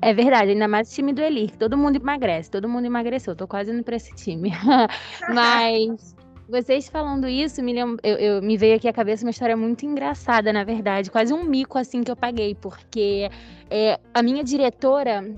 É 0.00 0.12
verdade, 0.12 0.50
ainda 0.50 0.66
mais 0.66 0.90
o 0.90 0.94
time 0.94 1.12
do 1.12 1.22
Elir, 1.22 1.56
todo 1.56 1.78
mundo 1.78 1.96
emagrece, 1.96 2.50
todo 2.50 2.68
mundo 2.68 2.86
emagreceu, 2.86 3.36
tô 3.36 3.46
quase 3.46 3.70
indo 3.70 3.84
para 3.84 3.96
esse 3.96 4.12
time. 4.14 4.50
Mas 5.32 6.16
vocês 6.52 6.86
falando 6.86 7.26
isso, 7.26 7.62
me, 7.62 7.72
lembro, 7.72 7.98
eu, 8.02 8.16
eu, 8.16 8.42
me 8.42 8.58
veio 8.58 8.76
aqui 8.76 8.86
à 8.86 8.92
cabeça 8.92 9.24
uma 9.24 9.30
história 9.30 9.56
muito 9.56 9.86
engraçada, 9.86 10.52
na 10.52 10.62
verdade. 10.62 11.10
Quase 11.10 11.32
um 11.32 11.42
mico, 11.44 11.78
assim, 11.78 12.02
que 12.02 12.10
eu 12.10 12.16
paguei. 12.16 12.54
Porque 12.54 13.30
é, 13.70 13.98
a 14.12 14.22
minha 14.22 14.44
diretora 14.44 15.34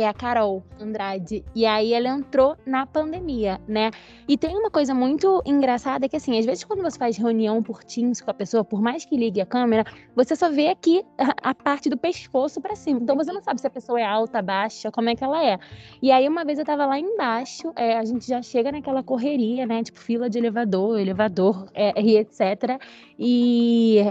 é 0.00 0.08
a 0.08 0.14
Carol 0.14 0.62
Andrade. 0.80 1.44
E 1.54 1.64
aí 1.64 1.92
ela 1.92 2.08
entrou 2.08 2.56
na 2.66 2.86
pandemia, 2.86 3.60
né? 3.66 3.90
E 4.28 4.36
tem 4.36 4.56
uma 4.56 4.70
coisa 4.70 4.94
muito 4.94 5.42
engraçada 5.44 6.08
que, 6.08 6.16
assim, 6.16 6.38
às 6.38 6.44
vezes 6.44 6.64
quando 6.64 6.82
você 6.82 6.98
faz 6.98 7.16
reunião 7.16 7.62
por 7.62 7.82
Teams 7.82 8.20
com 8.20 8.30
a 8.30 8.34
pessoa, 8.34 8.64
por 8.64 8.80
mais 8.80 9.04
que 9.04 9.16
ligue 9.16 9.40
a 9.40 9.46
câmera, 9.46 9.84
você 10.14 10.36
só 10.36 10.50
vê 10.50 10.68
aqui 10.68 11.04
a, 11.42 11.54
parte 11.54 11.88
do 11.88 11.96
pescoço 11.96 12.60
para 12.60 12.76
cima. 12.76 13.00
Então 13.00 13.16
você 13.16 13.32
não 13.32 13.42
sabe 13.42 13.60
se 13.60 13.66
a 13.66 13.70
pessoa 13.70 14.00
é 14.00 14.04
alta, 14.04 14.42
baixa, 14.42 14.90
como 14.90 15.08
é 15.08 15.16
que 15.16 15.24
ela 15.24 15.44
é. 15.44 15.58
E 16.02 16.10
aí 16.10 16.28
uma 16.28 16.44
vez 16.44 16.58
eu 16.58 16.64
tava 16.64 16.86
lá 16.86 16.98
embaixo, 16.98 17.72
é, 17.76 17.96
a 17.96 18.04
gente 18.04 18.26
já 18.26 18.42
chega 18.42 18.70
naquela 18.70 19.02
correria, 19.02 19.66
né? 19.66 19.82
Tipo, 19.82 19.98
fila 19.98 20.28
de 20.28 20.38
elevador, 20.38 20.98
elevador 20.98 21.66
é, 21.74 22.00
e 22.00 22.16
etc. 22.18 22.80
E 23.18 24.02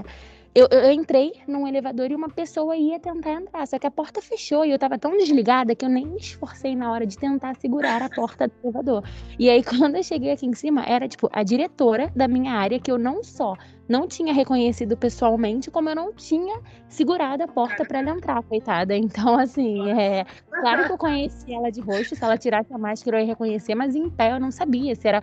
eu, 0.56 0.70
eu, 0.72 0.90
entrei 0.90 1.34
num 1.46 1.68
elevador 1.68 2.10
e 2.10 2.16
uma 2.16 2.30
pessoa 2.30 2.78
ia 2.78 2.98
tentar 2.98 3.34
entrar, 3.34 3.68
só 3.68 3.78
que 3.78 3.86
a 3.86 3.92
porta 3.92 4.22
fechou 4.22 4.64
e 4.64 4.72
eu 4.72 4.80
tava 4.80 4.98
tão 4.98 5.12
desligada 5.18 5.76
que 5.76 5.84
eu 5.84 5.90
nem 5.90 6.06
me 6.06 6.16
esforcei 6.16 6.74
na 6.74 6.90
hora 6.94 7.06
de 7.06 7.18
tentar 7.18 7.56
segurar 7.58 8.02
a 8.02 8.10
porta 8.10 8.48
do 8.48 8.54
elevador. 8.64 9.04
E 9.38 9.50
aí, 9.50 9.62
quando 9.66 9.98
eu 9.98 10.04
cheguei 10.04 10.32
aqui 10.32 10.46
em 10.46 10.54
cima, 10.54 10.86
era 10.88 11.10
tipo 11.10 11.30
a 11.34 11.44
diretora 11.44 12.10
da 12.16 12.26
minha 12.26 12.54
área, 12.54 12.80
que 12.80 12.90
eu 12.90 12.98
não 12.98 13.22
só 13.22 13.58
não 13.88 14.08
tinha 14.08 14.34
reconhecido 14.34 14.96
pessoalmente, 14.96 15.70
como 15.70 15.90
eu 15.90 15.96
não 15.96 16.14
tinha 16.14 16.60
segurado 16.88 17.44
a 17.44 17.48
porta 17.48 17.84
para 17.86 18.00
ela 18.00 18.12
entrar, 18.12 18.42
coitada. 18.44 18.96
Então, 18.96 19.38
assim, 19.38 19.90
é 19.92 20.26
claro 20.50 20.86
que 20.86 20.92
eu 20.94 20.98
conheci 20.98 21.54
ela 21.54 21.70
de 21.70 21.82
rosto, 21.82 22.16
se 22.16 22.24
ela 22.24 22.38
tirasse 22.38 22.74
a 22.74 22.78
máscara 22.78 23.18
eu 23.18 23.22
ia 23.22 23.28
reconhecer, 23.28 23.76
mas 23.76 23.94
em 23.94 24.10
pé 24.10 24.32
eu 24.32 24.40
não 24.40 24.52
sabia 24.52 24.96
se 24.96 25.06
era 25.06 25.22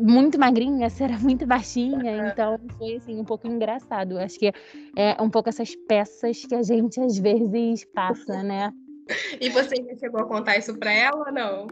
muito 0.00 0.38
magrinha, 0.38 0.88
se 0.90 1.02
era 1.04 1.18
muito 1.18 1.46
baixinha, 1.46 2.28
então 2.28 2.58
foi 2.78 2.96
assim 2.96 3.18
um 3.18 3.24
pouco 3.24 3.46
engraçado. 3.46 4.18
Acho 4.18 4.38
que 4.38 4.52
é 4.96 5.20
um 5.20 5.30
pouco 5.30 5.48
essas 5.48 5.74
peças 5.86 6.44
que 6.44 6.54
a 6.54 6.62
gente 6.62 7.00
às 7.00 7.18
vezes 7.18 7.84
passa, 7.94 8.42
né? 8.42 8.72
E 9.40 9.48
você 9.50 9.76
já 9.76 9.96
chegou 9.98 10.20
a 10.20 10.26
contar 10.26 10.56
isso 10.56 10.76
para 10.78 10.92
ela 10.92 11.26
ou 11.26 11.32
não? 11.32 11.66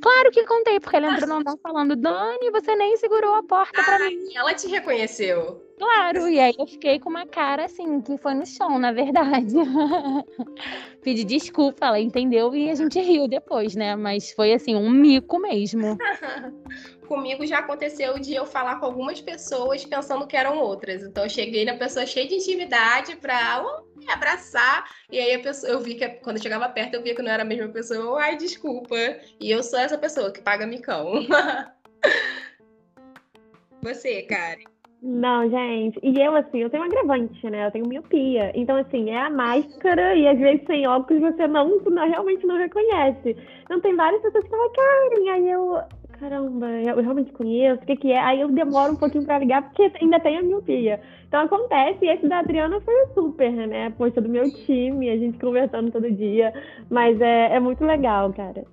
Claro 0.00 0.30
que 0.30 0.44
contei, 0.46 0.78
porque 0.80 0.96
ela 0.96 1.12
entrou 1.12 1.28
no 1.28 1.34
andar 1.36 1.56
falando, 1.62 1.96
Dani, 1.96 2.50
você 2.50 2.74
nem 2.76 2.96
segurou 2.96 3.34
a 3.34 3.42
porta 3.42 3.82
para 3.82 3.98
mim. 3.98 4.34
Ela 4.34 4.54
te 4.54 4.68
reconheceu. 4.68 5.60
Claro, 5.82 6.28
e 6.28 6.38
aí 6.38 6.54
eu 6.56 6.64
fiquei 6.64 7.00
com 7.00 7.10
uma 7.10 7.26
cara 7.26 7.64
assim, 7.64 8.00
que 8.00 8.16
foi 8.16 8.34
no 8.34 8.46
chão, 8.46 8.78
na 8.78 8.92
verdade. 8.92 9.52
Pedi 11.02 11.24
desculpa, 11.24 11.86
ela 11.86 11.98
entendeu 11.98 12.54
e 12.54 12.70
a 12.70 12.74
gente 12.76 13.00
riu 13.00 13.26
depois, 13.26 13.74
né? 13.74 13.96
Mas 13.96 14.30
foi 14.30 14.52
assim, 14.52 14.76
um 14.76 14.88
mico 14.88 15.40
mesmo. 15.40 15.98
Comigo 17.08 17.44
já 17.44 17.58
aconteceu 17.58 18.16
de 18.20 18.32
eu 18.32 18.46
falar 18.46 18.78
com 18.78 18.86
algumas 18.86 19.20
pessoas 19.20 19.84
pensando 19.84 20.24
que 20.24 20.36
eram 20.36 20.56
outras. 20.56 21.02
Então 21.02 21.24
eu 21.24 21.30
cheguei 21.30 21.64
na 21.64 21.74
pessoa 21.74 22.06
cheia 22.06 22.28
de 22.28 22.36
intimidade 22.36 23.16
pra 23.16 23.64
me 23.96 24.08
abraçar. 24.08 24.88
E 25.10 25.18
aí 25.18 25.34
a 25.34 25.40
pessoa, 25.40 25.72
eu 25.72 25.80
vi 25.80 25.96
que 25.96 26.08
quando 26.08 26.36
eu 26.36 26.42
chegava 26.42 26.68
perto, 26.68 26.94
eu 26.94 27.02
via 27.02 27.16
que 27.16 27.22
não 27.22 27.32
era 27.32 27.42
a 27.42 27.46
mesma 27.46 27.68
pessoa. 27.68 28.22
Ai, 28.22 28.36
desculpa. 28.36 28.94
E 29.40 29.50
eu 29.50 29.64
sou 29.64 29.80
essa 29.80 29.98
pessoa 29.98 30.32
que 30.32 30.40
paga 30.40 30.64
micão. 30.64 31.26
Você, 33.82 34.22
Karen. 34.22 34.71
Não, 35.02 35.50
gente. 35.50 35.98
E 36.00 36.16
eu, 36.20 36.36
assim, 36.36 36.58
eu 36.58 36.70
tenho 36.70 36.84
agravante, 36.84 37.50
né? 37.50 37.66
Eu 37.66 37.72
tenho 37.72 37.88
miopia. 37.88 38.52
Então, 38.54 38.76
assim, 38.76 39.10
é 39.10 39.20
a 39.20 39.30
máscara 39.30 40.14
e 40.14 40.28
às 40.28 40.38
vezes 40.38 40.64
sem 40.64 40.86
óculos 40.86 41.22
você 41.22 41.48
não, 41.48 41.80
não 41.80 42.08
realmente 42.08 42.46
não 42.46 42.56
reconhece. 42.56 43.36
Então, 43.64 43.80
tem 43.80 43.96
várias 43.96 44.22
pessoas 44.22 44.44
que 44.44 44.50
falam, 44.50 44.70
Karen, 44.72 45.30
aí 45.32 45.50
eu, 45.50 45.82
caramba, 46.22 46.70
eu 46.70 47.02
realmente 47.02 47.32
conheço, 47.32 47.82
o 47.82 47.86
que, 47.86 47.96
que 47.96 48.12
é? 48.12 48.20
Aí 48.20 48.40
eu 48.40 48.48
demoro 48.48 48.92
um 48.92 48.96
pouquinho 48.96 49.24
para 49.24 49.40
ligar 49.40 49.62
porque 49.62 49.90
ainda 50.00 50.20
tem 50.20 50.38
a 50.38 50.42
miopia. 50.42 51.00
Então 51.26 51.40
acontece, 51.40 52.04
e 52.04 52.08
esse 52.08 52.28
da 52.28 52.38
Adriana 52.38 52.80
foi 52.80 52.94
super, 53.12 53.50
né? 53.50 53.90
Poxa, 53.98 54.20
do 54.20 54.28
meu 54.28 54.44
time, 54.66 55.10
a 55.10 55.16
gente 55.16 55.38
conversando 55.38 55.90
todo 55.90 56.12
dia. 56.12 56.52
Mas 56.88 57.20
é, 57.20 57.56
é 57.56 57.58
muito 57.58 57.84
legal, 57.84 58.32
cara. 58.32 58.64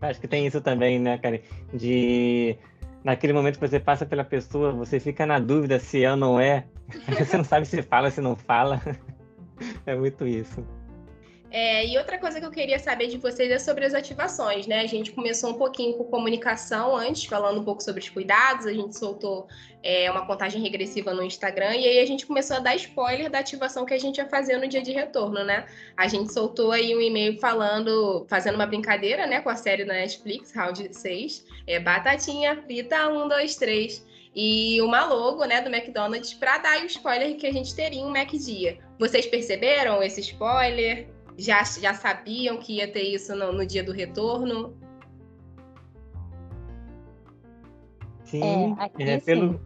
Acho 0.00 0.20
que 0.20 0.26
tem 0.26 0.46
isso 0.46 0.60
também, 0.60 0.98
né, 0.98 1.18
cara? 1.18 1.40
De 1.72 2.56
naquele 3.04 3.32
momento 3.32 3.58
que 3.58 3.68
você 3.68 3.80
passa 3.80 4.06
pela 4.06 4.24
pessoa, 4.24 4.72
você 4.72 5.00
fica 5.00 5.26
na 5.26 5.38
dúvida 5.38 5.78
se 5.78 6.04
é 6.04 6.10
ou 6.10 6.16
não 6.16 6.40
é. 6.40 6.64
Você 7.18 7.36
não 7.36 7.44
sabe 7.44 7.66
se 7.66 7.80
fala, 7.82 8.10
se 8.10 8.20
não 8.20 8.36
fala. 8.36 8.80
É 9.86 9.94
muito 9.94 10.26
isso. 10.26 10.66
É, 11.52 11.86
e 11.86 11.98
outra 11.98 12.18
coisa 12.18 12.40
que 12.40 12.46
eu 12.46 12.50
queria 12.50 12.78
saber 12.78 13.08
de 13.08 13.18
vocês 13.18 13.50
é 13.50 13.58
sobre 13.58 13.84
as 13.84 13.92
ativações, 13.92 14.66
né? 14.66 14.80
A 14.80 14.86
gente 14.86 15.12
começou 15.12 15.50
um 15.50 15.54
pouquinho 15.54 15.92
com 15.98 16.04
comunicação 16.04 16.96
antes, 16.96 17.26
falando 17.26 17.60
um 17.60 17.64
pouco 17.64 17.82
sobre 17.82 18.00
os 18.00 18.08
cuidados, 18.08 18.64
a 18.64 18.72
gente 18.72 18.96
soltou 18.96 19.46
é, 19.82 20.10
uma 20.10 20.24
contagem 20.24 20.62
regressiva 20.62 21.12
no 21.12 21.22
Instagram, 21.22 21.74
e 21.76 21.86
aí 21.86 21.98
a 21.98 22.06
gente 22.06 22.24
começou 22.24 22.56
a 22.56 22.60
dar 22.60 22.74
spoiler 22.76 23.30
da 23.30 23.40
ativação 23.40 23.84
que 23.84 23.92
a 23.92 23.98
gente 23.98 24.16
ia 24.16 24.26
fazer 24.30 24.56
no 24.56 24.66
dia 24.66 24.80
de 24.80 24.92
retorno, 24.92 25.44
né? 25.44 25.66
A 25.94 26.08
gente 26.08 26.32
soltou 26.32 26.72
aí 26.72 26.96
um 26.96 27.00
e-mail 27.02 27.38
falando, 27.38 28.24
fazendo 28.30 28.54
uma 28.54 28.66
brincadeira, 28.66 29.26
né, 29.26 29.42
com 29.42 29.50
a 29.50 29.56
série 29.56 29.84
da 29.84 29.92
Netflix, 29.92 30.54
Round 30.54 30.88
6, 30.90 31.44
é 31.66 31.78
Batatinha 31.78 32.62
Frita 32.62 33.08
1, 33.10 33.28
2, 33.28 33.56
3 33.56 34.06
e 34.34 34.80
uma 34.80 35.04
logo 35.04 35.44
né, 35.44 35.60
do 35.60 35.68
McDonald's 35.68 36.32
para 36.32 36.56
dar 36.56 36.80
o 36.80 36.86
spoiler 36.86 37.36
que 37.36 37.46
a 37.46 37.52
gente 37.52 37.74
teria 37.74 38.02
um 38.02 38.10
Mac 38.10 38.30
Dia. 38.30 38.78
Vocês 38.98 39.26
perceberam 39.26 40.02
esse 40.02 40.22
spoiler? 40.22 41.08
Já, 41.38 41.62
já 41.62 41.94
sabiam 41.94 42.58
que 42.58 42.76
ia 42.76 42.90
ter 42.90 43.02
isso 43.02 43.34
no, 43.34 43.52
no 43.52 43.66
dia 43.66 43.82
do 43.82 43.92
retorno? 43.92 44.76
Sim, 48.24 48.74
é, 48.98 49.12
é 49.12 49.20
pelo, 49.20 49.60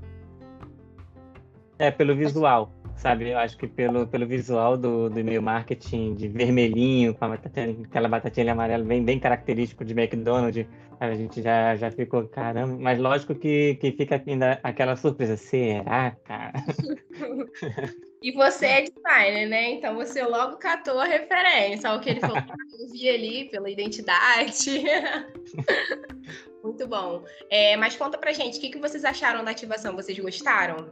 é 1.78 1.90
pelo 1.90 2.16
visual, 2.16 2.72
sabe? 2.96 3.30
Eu 3.30 3.38
acho 3.38 3.56
que 3.56 3.68
pelo, 3.68 4.06
pelo 4.08 4.26
visual 4.26 4.76
do, 4.76 5.08
do 5.08 5.20
e-mail 5.20 5.40
marketing 5.40 6.14
de 6.14 6.26
vermelhinho, 6.26 7.14
com 7.14 7.28
batatinha, 7.28 7.76
aquela 7.84 8.08
batatinha 8.08 8.52
amarela 8.52 8.84
bem, 8.84 9.04
bem 9.04 9.20
característico 9.20 9.84
de 9.84 9.92
McDonald's, 9.92 10.66
a 10.98 11.14
gente 11.14 11.42
já, 11.42 11.76
já 11.76 11.90
ficou, 11.90 12.26
caramba. 12.26 12.76
Mas 12.78 12.98
lógico 12.98 13.34
que, 13.34 13.76
que 13.76 13.92
fica 13.92 14.20
ainda 14.26 14.58
aquela 14.62 14.96
surpresa. 14.96 15.36
Será, 15.36 16.16
cara? 16.24 16.52
E 18.22 18.32
você 18.32 18.66
é 18.66 18.82
designer, 18.82 19.48
né? 19.48 19.70
Então 19.72 19.94
você 19.94 20.22
logo 20.22 20.56
catou 20.56 20.98
a 20.98 21.04
referência 21.04 21.90
ao 21.90 22.00
que 22.00 22.10
ele 22.10 22.20
falou. 22.20 22.36
eu 22.78 22.88
vi 22.90 23.08
ali 23.08 23.48
pela 23.50 23.70
identidade. 23.70 24.82
Muito 26.62 26.86
bom. 26.88 27.22
É, 27.50 27.76
mas 27.76 27.94
conta 27.96 28.18
pra 28.18 28.32
gente, 28.32 28.58
o 28.58 28.60
que, 28.60 28.70
que 28.70 28.78
vocês 28.78 29.04
acharam 29.04 29.44
da 29.44 29.52
ativação? 29.52 29.94
Vocês 29.94 30.18
gostaram? 30.18 30.90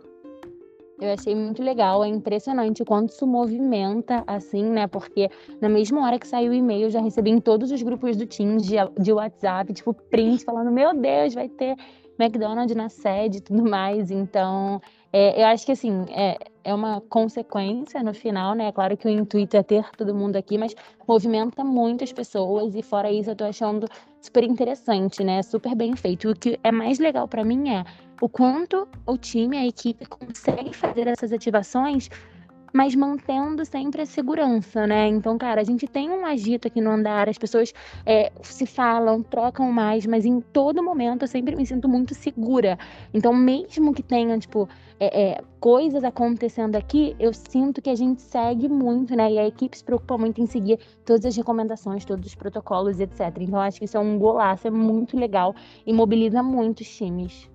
Eu 1.01 1.13
achei 1.13 1.35
muito 1.35 1.61
legal, 1.61 2.05
é 2.05 2.09
impressionante 2.09 2.81
o 2.81 2.85
quanto 2.85 3.11
isso 3.11 3.27
movimenta, 3.27 4.23
assim, 4.29 4.63
né? 4.63 4.87
Porque 4.87 5.29
na 5.61 5.69
mesma 5.69 6.07
hora 6.07 6.21
que 6.21 6.27
saiu 6.27 6.53
o 6.53 6.55
e-mail, 6.55 6.85
eu 6.85 6.91
já 6.91 7.01
recebi 7.01 7.31
em 7.31 7.41
todos 7.41 7.73
os 7.73 7.83
grupos 7.83 8.17
do 8.17 8.25
Teams 8.25 8.65
de, 8.65 8.77
de 9.01 9.13
WhatsApp, 9.13 9.73
tipo, 9.73 9.93
print 9.93 10.45
falando: 10.45 10.71
Meu 10.71 10.95
Deus, 10.95 11.35
vai 11.35 11.49
ter 11.49 11.77
McDonald's 12.17 12.77
na 12.77 12.89
sede 12.89 13.39
e 13.39 13.41
tudo 13.41 13.69
mais. 13.69 14.13
Então, 14.13 14.81
é, 15.13 15.43
eu 15.43 15.47
acho 15.47 15.67
que 15.67 15.73
assim, 15.73 16.07
é, 16.11 16.39
é 16.65 16.75
uma 16.75 17.01
consequência 17.03 18.03
no 18.03 18.15
final, 18.15 18.55
né? 18.55 18.73
Claro 18.73 18.97
que 18.97 19.07
o 19.07 19.11
intuito 19.11 19.57
é 19.57 19.63
ter 19.63 19.85
todo 19.97 20.15
mundo 20.15 20.37
aqui, 20.37 20.59
mas 20.59 20.75
movimenta 21.07 21.63
muitas 21.63 22.13
pessoas 22.13 22.75
e 22.75 22.83
fora 22.83 23.13
isso 23.13 23.31
eu 23.31 23.37
tô 23.37 23.45
achando 23.45 23.87
super 24.21 24.43
interessante, 24.43 25.23
né? 25.23 25.43
Super 25.43 25.75
bem 25.75 25.95
feito. 25.95 26.31
O 26.31 26.35
que 26.35 26.59
é 26.65 26.73
mais 26.73 26.99
legal 26.99 27.29
para 27.29 27.45
mim 27.45 27.69
é 27.69 27.85
o 28.21 28.29
quanto 28.29 28.89
o 29.07 29.19
time, 29.19 29.57
a 29.57 29.67
equipe 29.67 30.07
consegue 30.07 30.73
fazer 30.75 31.07
essas 31.07 31.31
ativações 31.31 32.09
mas 32.75 32.93
mantendo 32.97 33.65
sempre 33.65 34.03
a 34.03 34.07
segurança, 34.07 34.85
né? 34.85 35.07
Então, 35.07 35.39
cara, 35.39 35.61
a 35.61 35.65
gente 35.65 35.87
tem 35.87 36.11
um 36.11 36.27
agito 36.27 36.67
aqui 36.67 36.81
no 36.81 36.91
andar, 36.91 37.29
as 37.29 37.39
pessoas 37.39 37.73
é, 38.05 38.33
se 38.43 38.67
falam, 38.67 39.23
trocam 39.23 39.71
mais, 39.71 40.05
mas 40.07 40.25
em 40.25 40.41
todo 40.41 40.83
momento 40.83 41.23
eu 41.23 41.29
sempre 41.29 41.55
me 41.55 41.65
sinto 41.65 41.89
muito 41.89 42.15
segura. 42.15 42.77
Então, 43.15 43.33
mesmo 43.33 43.95
que 43.95 44.03
tenha, 44.03 44.37
tipo, 44.41 44.69
é, 44.99 45.23
é, 45.23 45.41
coisas 45.61 46.03
acontecendo 46.03 46.75
aqui, 46.75 47.15
eu 47.21 47.33
sinto 47.33 47.81
que 47.81 47.91
a 47.91 47.95
gente 47.95 48.21
segue 48.23 48.69
muito, 48.69 49.15
né? 49.15 49.31
E 49.31 49.39
a 49.39 49.47
equipe 49.47 49.79
se 49.79 49.85
preocupa 49.85 50.19
muito 50.19 50.41
em 50.41 50.47
seguir 50.47 50.81
todas 51.05 51.25
as 51.25 51.37
recomendações, 51.37 52.05
todos 52.05 52.27
os 52.27 52.35
protocolos, 52.35 52.99
etc. 52.99 53.21
Então, 53.39 53.61
acho 53.61 53.79
que 53.79 53.85
isso 53.85 53.97
é 53.97 54.01
um 54.01 54.19
golaço, 54.19 54.67
é 54.67 54.71
muito 54.71 55.17
legal 55.17 55.55
e 55.87 55.93
mobiliza 55.93 56.43
muito 56.43 56.81
os 56.81 56.89
times. 56.89 57.54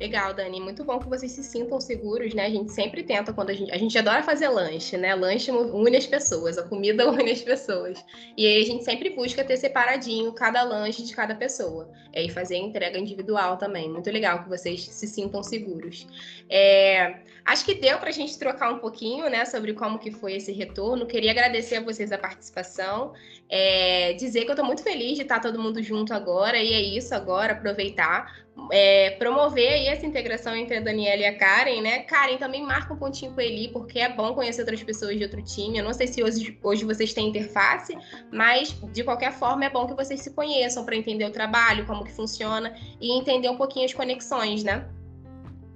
Legal, 0.00 0.32
Dani. 0.32 0.62
Muito 0.62 0.82
bom 0.82 0.98
que 0.98 1.06
vocês 1.06 1.30
se 1.30 1.44
sintam 1.44 1.78
seguros, 1.78 2.32
né? 2.32 2.46
A 2.46 2.50
gente 2.50 2.72
sempre 2.72 3.02
tenta 3.02 3.34
quando 3.34 3.50
a 3.50 3.52
gente. 3.52 3.70
A 3.70 3.76
gente 3.76 3.98
adora 3.98 4.22
fazer 4.22 4.48
lanche, 4.48 4.96
né? 4.96 5.14
Lanche 5.14 5.50
une 5.50 5.94
as 5.94 6.06
pessoas, 6.06 6.56
a 6.56 6.62
comida 6.62 7.06
une 7.12 7.30
as 7.30 7.42
pessoas. 7.42 8.02
E 8.34 8.46
aí 8.46 8.62
a 8.62 8.64
gente 8.64 8.82
sempre 8.82 9.10
busca 9.10 9.44
ter 9.44 9.58
separadinho 9.58 10.32
cada 10.32 10.62
lanche 10.62 11.02
de 11.02 11.14
cada 11.14 11.34
pessoa. 11.34 11.92
E 12.14 12.30
fazer 12.30 12.56
entrega 12.56 12.98
individual 12.98 13.58
também. 13.58 13.90
Muito 13.90 14.10
legal 14.10 14.42
que 14.42 14.48
vocês 14.48 14.88
se 14.88 15.06
sintam 15.06 15.42
seguros. 15.42 16.06
É... 16.48 17.18
Acho 17.44 17.64
que 17.64 17.74
deu 17.74 17.98
para 17.98 18.08
a 18.08 18.12
gente 18.12 18.38
trocar 18.38 18.72
um 18.72 18.78
pouquinho, 18.78 19.28
né, 19.28 19.44
sobre 19.44 19.72
como 19.74 19.98
que 19.98 20.10
foi 20.10 20.34
esse 20.34 20.52
retorno. 20.52 21.06
Queria 21.06 21.30
agradecer 21.30 21.76
a 21.76 21.80
vocês 21.82 22.10
a 22.10 22.16
participação. 22.16 23.12
É... 23.50 24.14
Dizer 24.14 24.44
que 24.44 24.48
eu 24.48 24.54
estou 24.54 24.64
muito 24.64 24.82
feliz 24.82 25.16
de 25.16 25.22
estar 25.22 25.40
todo 25.40 25.60
mundo 25.60 25.82
junto 25.82 26.14
agora. 26.14 26.56
E 26.56 26.72
é 26.72 26.80
isso 26.80 27.14
agora, 27.14 27.52
aproveitar 27.52 28.48
é, 28.72 29.10
promover 29.10 29.72
aí 29.72 29.86
essa 29.86 30.06
integração 30.06 30.54
entre 30.54 30.76
a 30.76 30.80
Daniela 30.80 31.22
e 31.22 31.26
a 31.26 31.36
Karen, 31.36 31.80
né? 31.80 32.00
Karen 32.00 32.36
também 32.36 32.62
marca 32.62 32.92
um 32.94 32.96
pontinho 32.96 33.32
com 33.32 33.40
ele, 33.40 33.68
porque 33.68 33.98
é 33.98 34.08
bom 34.08 34.34
conhecer 34.34 34.60
outras 34.60 34.82
pessoas 34.82 35.16
de 35.16 35.24
outro 35.24 35.42
time. 35.42 35.78
Eu 35.78 35.84
não 35.84 35.92
sei 35.92 36.06
se 36.06 36.22
hoje, 36.22 36.58
hoje 36.62 36.84
vocês 36.84 37.12
têm 37.12 37.28
interface, 37.28 37.96
mas 38.32 38.76
de 38.92 39.02
qualquer 39.02 39.32
forma 39.32 39.64
é 39.64 39.70
bom 39.70 39.86
que 39.86 39.94
vocês 39.94 40.20
se 40.20 40.30
conheçam 40.32 40.84
para 40.84 40.96
entender 40.96 41.24
o 41.24 41.30
trabalho, 41.30 41.86
como 41.86 42.04
que 42.04 42.12
funciona 42.12 42.74
e 43.00 43.12
entender 43.18 43.48
um 43.48 43.56
pouquinho 43.56 43.86
as 43.86 43.94
conexões, 43.94 44.62
né? 44.62 44.86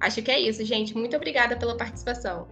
Acho 0.00 0.22
que 0.22 0.30
é 0.30 0.38
isso, 0.38 0.64
gente. 0.64 0.94
Muito 0.94 1.16
obrigada 1.16 1.56
pela 1.56 1.76
participação. 1.76 2.46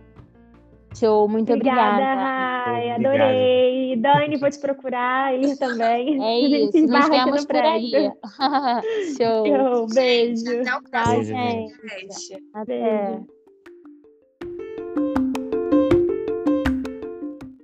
Show, 0.94 1.28
muito 1.28 1.52
obrigada. 1.52 1.92
Obrigada, 1.92 2.22
Rai, 2.22 2.90
adorei. 2.90 3.96
Dani, 3.96 4.36
vou 4.36 4.50
te 4.50 4.58
procurar 4.60 5.26
aí 5.26 5.56
também. 5.56 6.22
É 6.22 6.40
isso, 6.66 6.86
nos 6.86 7.08
vemos 7.08 7.44
por 7.44 7.56
aí. 7.56 7.90
Show. 9.16 9.46
Show, 9.46 9.86
beijo. 9.94 10.60
Até 10.60 10.76
o 10.76 10.82
próximo 10.82 11.24
Tchau, 11.24 11.24
gente. 11.24 12.44
Até. 12.54 13.20